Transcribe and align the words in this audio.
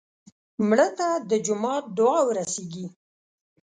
مړه 0.67 0.87
ته 0.97 1.07
د 1.29 1.31
جومات 1.45 1.83
دعا 1.97 2.19
ورسېږي 2.25 2.85